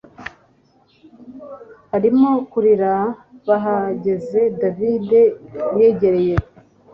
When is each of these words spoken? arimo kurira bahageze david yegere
arimo 1.95 2.31
kurira 2.51 2.93
bahageze 3.47 4.41
david 4.61 5.07
yegere 5.79 6.25